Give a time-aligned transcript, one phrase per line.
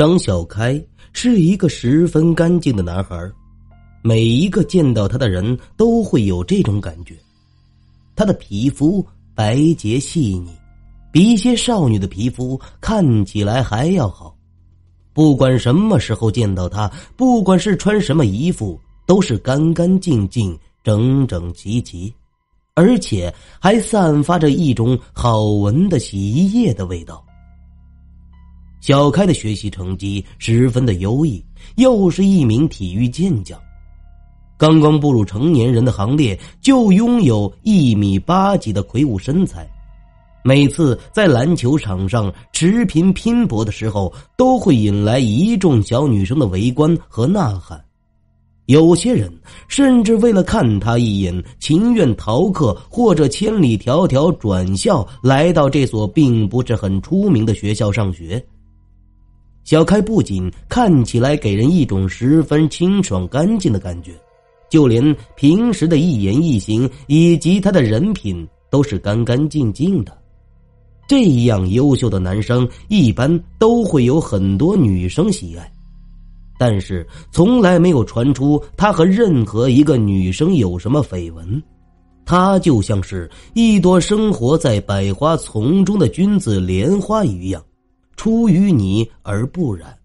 [0.00, 0.82] 张小开
[1.12, 3.30] 是一个十分干净的男孩
[4.00, 7.14] 每一个见到他的人都会有这种感觉。
[8.16, 10.48] 他的皮肤白洁细腻，
[11.12, 14.34] 比一些少女的皮肤看起来还要好。
[15.12, 22.10] 不管什么时候见到他，不管是穿什么衣服，都是干干净净、整整齐齐，
[22.72, 23.30] 而且
[23.60, 27.22] 还散发着一种好闻的洗衣液的味道。
[28.80, 31.44] 小开的学习成绩十分的优异，
[31.76, 33.58] 又是一名体育健将。
[34.56, 39.68] 刚刚步入成年人的行列，就拥有一米八几的魁梧身材。
[40.42, 47.78] 每次在篮球场上持平拼搏的时候，都会引来一众小女生的围观和呐喊。
[48.64, 49.30] 有些人
[49.68, 58.42] 甚至为了看他一眼，情愿逃课或者千里迢迢转校来到这所并不是很出名的学校上学。
[59.70, 64.10] 小开不仅看起来给人一种十分清爽干净的感觉，
[64.68, 70.12] 就连平时的一言一行以及他的人品都是干干净净的。
[71.06, 75.72] 这样优秀的男生一般都会有很多女生喜爱，
[76.58, 81.62] 但是从来没有传出他和任何一个女生有什么绯闻。
[82.26, 87.62] 他就像是一朵生活在百花丛中的君子莲花一样。
[88.20, 89.96] 出淤泥而不染，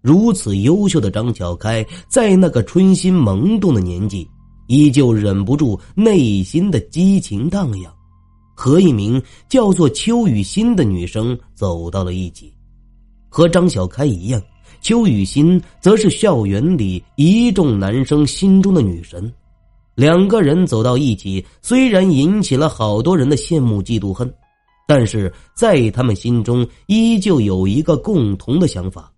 [0.00, 4.26] 如此优秀的张小开，在那个春心萌动的年纪，
[4.66, 7.92] 依旧忍不住内心的激情荡漾，
[8.54, 12.50] 和一名叫做邱雨欣的女生走到了一起。
[13.28, 14.42] 和张小开一样，
[14.80, 19.30] 邱雨欣则是校园里一众男生心中的女神。
[19.94, 24.32] 两个人走到一起，虽然引起了好多人的羡慕、嫉妒、恨。
[24.88, 29.12] 但是在他们心中，依旧有一个共同的想法，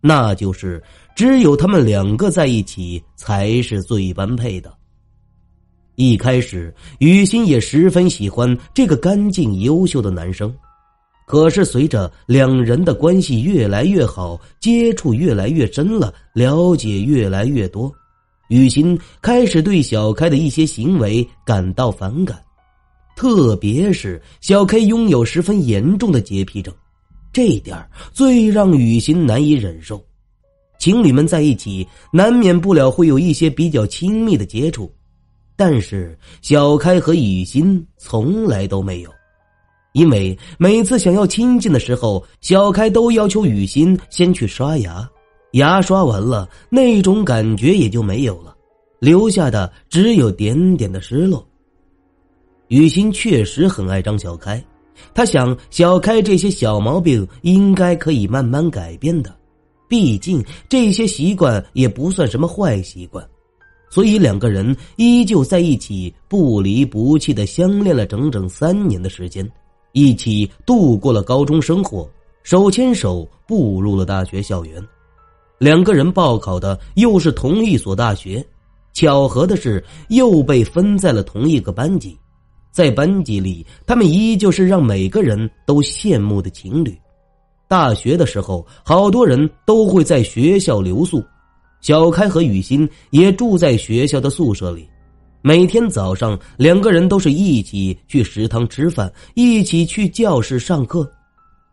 [0.00, 0.80] 那就是
[1.16, 4.72] 只有他们两个在一起才是最般配的。
[5.96, 10.54] 一开始，雨欣也十分喜欢这个干净优秀的男生，
[11.26, 17.92] 可是随着两人的关系越来越好，接触越来越深了，了解越来越多，
[18.48, 22.40] 雨欣开始对小开的一些行为感到反感。
[23.20, 26.72] 特别是小 K 拥有十分严重的洁癖症，
[27.30, 27.76] 这一点
[28.14, 30.02] 最让雨欣难以忍受。
[30.78, 34.90] 情侣们在一起，难免不了会有一些比较亲密的接触，
[35.54, 39.10] 但是小开和雨欣从来都没有，
[39.92, 45.06] 因为每次想要亲近的时候，小开都要求雨欣先去刷牙，
[45.52, 48.56] 牙刷完了，那种感觉也就没有了，
[48.98, 51.46] 留下的只有点点的失落。
[52.70, 54.64] 雨欣确实很爱张小开，
[55.12, 59.36] 他想小开这些小毛病应该可以慢慢改变的，
[59.88, 63.28] 毕竟这些习惯也不算什么坏习惯，
[63.90, 69.44] 所以两个人依旧在一起不离不弃的相恋了整整三年的时间，
[69.90, 72.08] 一起度过了高中生活，
[72.44, 74.80] 手牵手步入了大学校园，
[75.58, 78.46] 两个人报考的又是同一所大学，
[78.92, 82.16] 巧合的是又被分在了同一个班级。
[82.70, 86.96] 在班级里，他们依旧是让每个人都羡慕的情侣。
[87.68, 91.22] 大学的时候，好多人都会在学校留宿，
[91.80, 94.88] 小开和雨欣也住在学校的宿舍里。
[95.42, 101.10] 每天早上，两个人都是一起去食堂吃饭，一起去教室上课。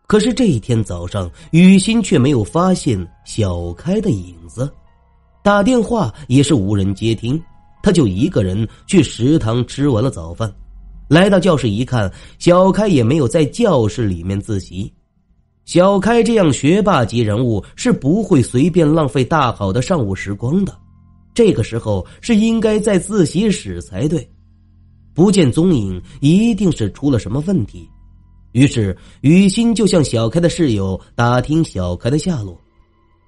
[0.06, 4.72] 可是这一天早上，雨欣却没有发现小开的影子，
[5.42, 7.38] 打电话也是无人接听，
[7.82, 10.50] 他就一个人去食堂吃完了早饭。
[11.08, 14.92] 来到教室一看，小开也没有在教室里面自习。
[15.64, 20.76] 小开这样学霸级人物是不会随便浪费大好的上午时光的，
[21.34, 24.26] 这个时候是应该在自习室才对。
[25.14, 27.88] 不见踪影，一定是出了什么问题。
[28.52, 32.58] 于是雨欣就向小开的室友打听小开的下落。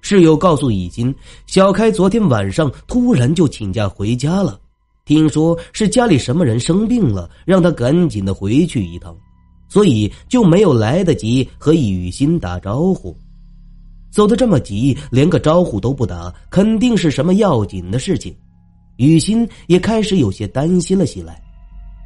[0.01, 1.13] 室友告诉雨欣，
[1.45, 4.59] 小开昨天晚上突然就请假回家了。
[5.05, 9.15] 听说是家里什么人生病了，让他赶紧的回去一趟，
[9.67, 13.15] 所以就没有来得及和雨欣打招呼。
[14.11, 18.35] 走得这么急，连个招呼都不打，肯定是什么要紧的事情。
[18.97, 21.41] 雨欣也开始有些担心了起来。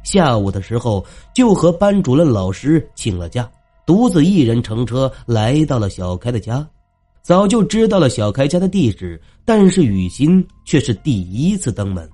[0.02, 1.04] 下午的时候，
[1.34, 3.50] 就和班主任老师请了假，
[3.84, 6.66] 独自一人乘车来到了小开的家。
[7.22, 12.08] 早就知道了小开家的地址，但是雨欣却是第一次登门。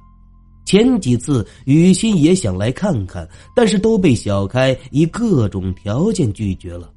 [0.64, 6.90] 前几次雨欣也想来看看，但是都被小开以各种条件拒绝了。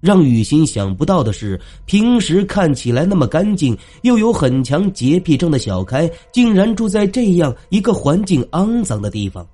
[0.00, 9.46] 让雨欣想不到的是，平时看起来那么干净，又有很强洁癖症的小开，竟然住在这样一个环境肮脏的地方。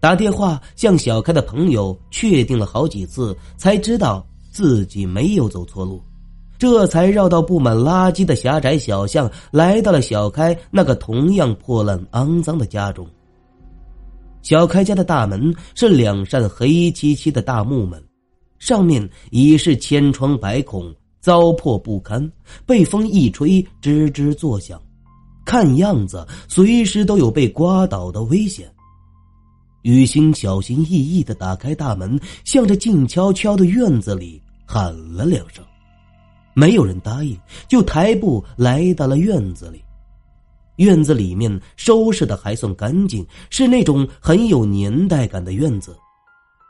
[0.00, 6.02] 打电话向小开的朋友确定了好几次，才知道自己没有走错路，
[6.64, 13.06] 这才绕到布满垃圾的狭窄小巷，来到了小开那个同样破烂肮脏的家中。
[14.40, 18.02] 小开家的大门是两扇黑漆漆的大木门。
[18.58, 20.90] 上面已是千疮百孔、
[21.20, 22.32] 糟粕不堪，
[22.64, 24.80] 被风一吹吱吱作响，
[25.44, 28.66] 看样子随时都有被刮倒的危险。
[29.82, 35.62] 雨欣小心翼翼的打开大门，向着静悄悄的院子里喊了两声，
[36.54, 39.84] 没有人答应，就抬步来到了院子里。
[40.76, 45.96] 院子里面收拾的还算干净，是那种很有年代感的院子。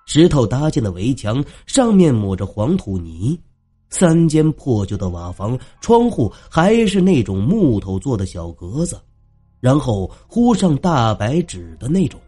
[0.07, 3.41] 石头搭建的围墙上面抹着黄土泥，
[3.89, 9.01] 三间破旧的瓦房，窗户还是那种木头做的小格子，
[9.61, 12.21] 然后糊上大白纸的那种。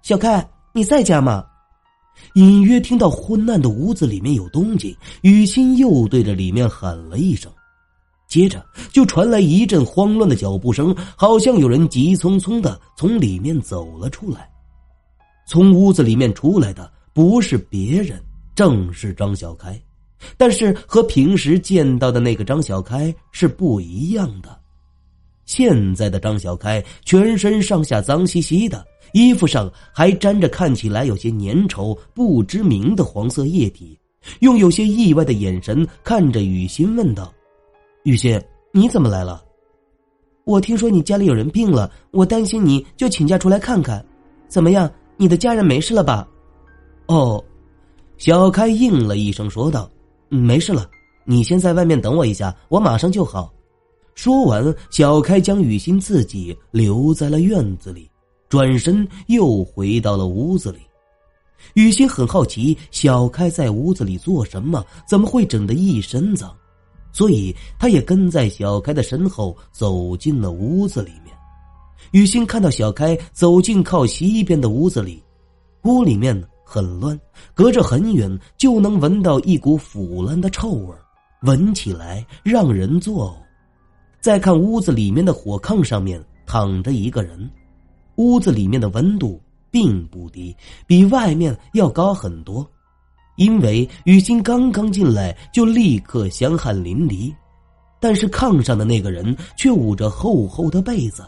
[0.00, 1.44] 小开，你在家吗？
[2.34, 7.50] 隐约听到昏暗的屋子里面有动静，雨欣又对着里面喊了一声，
[8.28, 14.50] 接着就传来一阵慌乱的脚步声，好像有人急匆匆的从里面走了出来。
[15.46, 18.20] 从屋子里面出来的不是别人，
[18.54, 19.80] 正是张小开，
[20.36, 24.63] 但是和平时见到的那个张小开是不一样的。
[25.46, 33.98] 现在的张小开全身上下脏兮兮的，衣服上还沾着看起来有些粘稠、不知名的黄色液体，
[34.40, 37.32] 用有些意外的眼神看着雨欣，问道
[38.04, 38.40] ：“雨欣，
[38.72, 39.42] 你怎么来了？
[40.44, 44.04] 我听说你家里有人病了，我担心你就请假出来看看，
[44.48, 46.26] 怎么样？”你的家人没事了吧？
[47.06, 47.42] 哦，
[48.18, 49.88] 小开应了一声，说道
[50.28, 50.90] ：“没事了，
[51.24, 53.52] 你先在外面等我一下，我马上就好。”
[54.14, 58.08] 说完，小开将雨欣自己留在了院子里，
[58.48, 60.78] 转身又回到了屋子里。
[61.74, 66.54] 雨欣很好奇，小开在屋子里做什么，怎么会整得一身脏，
[67.12, 71.34] 所以他也跟在小开的身后走进了屋子里面。
[72.12, 75.22] 雨欣看到小开走进靠西边的屋子里，
[75.82, 77.18] 屋里面很乱，
[77.54, 80.94] 隔着很远就能闻到一股腐烂的臭味，
[81.42, 83.43] 闻起来让人作呕。
[84.24, 87.50] 再看屋子里面的火炕上面躺着一个人，
[88.14, 89.38] 屋子里面的温度
[89.70, 90.56] 并不低，
[90.86, 92.66] 比外面要高很多。
[93.36, 97.30] 因为雨欣刚刚进来就立刻香汗淋漓，
[98.00, 101.22] 但是炕上的那个人却捂着厚厚的被子。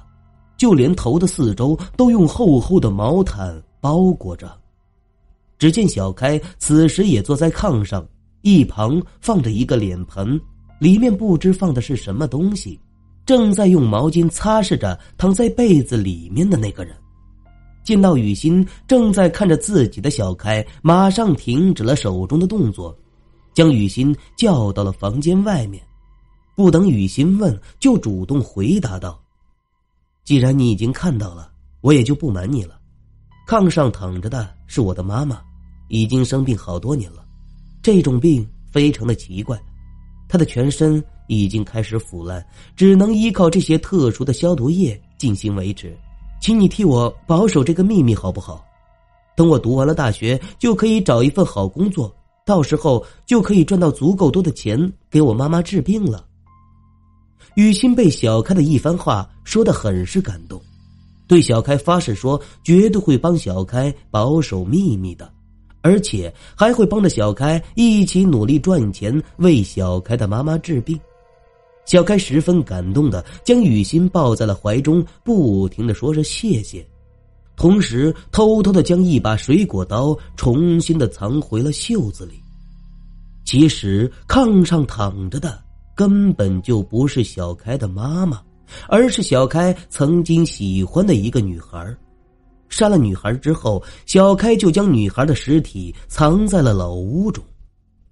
[0.57, 4.51] 就连头的四周都用厚厚的毛毯包裹着。
[5.59, 8.03] 只见小开此时也坐在炕上，
[8.41, 10.41] 一旁放着一个脸盆，
[10.81, 12.81] 里面不知放的是什么东西，
[13.27, 16.97] 正在用毛巾擦拭着躺在被子里面的那个人。
[17.85, 22.97] 见到雨欣正在看着自己的小开，马上停止了手中的动作，
[23.53, 25.83] 将雨欣叫到了房间外面。
[26.55, 29.21] 不等雨欣问，就主动回答道。
[30.25, 31.51] 既然你已经看到了，
[31.81, 32.79] 我也就不瞒你了。
[33.47, 35.41] 炕上躺着的是我的妈妈，
[35.89, 37.25] 已经生病好多年了。
[37.83, 39.57] 这种病非常的奇怪，
[40.29, 45.97] 他的全身已经开始腐烂，只能依靠这些特殊的消毒液进行维持。
[46.41, 48.65] 请你替我保守这个秘密好不好？
[49.37, 52.15] 等我读完了大学，就可以找一份好工作，
[52.45, 56.25] 到时候就可以赚到足够多的钱给我妈妈治病了。
[57.55, 60.61] 雨欣被小开的一番话说的很是感动，
[61.27, 65.33] 对小开发誓说绝对会帮小开保守秘密的，
[65.87, 70.99] 而且还会帮着小开一起努力赚钱，为小开的妈妈治病。
[71.85, 76.85] 小开十分感动的将雨欣抱在了怀中，不停的说着谢谢，
[77.55, 82.35] 同时偷偷的将一把水果刀重新的藏回了袖子里。
[83.45, 85.65] 其实炕上躺着的。
[85.95, 88.43] 根本就不是小开的妈妈，
[88.87, 91.97] 而是小开曾经喜欢的一个女孩。
[92.69, 97.43] 杀了女孩之后，小开就将女孩的尸体藏在了老屋中。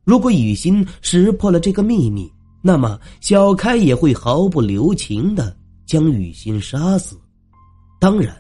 [0.05, 2.31] 如果雨欣识破了这个秘密，
[2.63, 5.57] 那么小开也会毫不留情的
[5.87, 7.19] 将雨欣杀死。
[8.01, 8.37] 当然，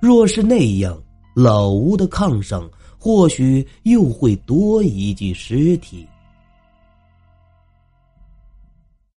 [0.00, 0.96] 若是那样，
[1.34, 6.06] 老屋的炕上或许又会多一具尸体。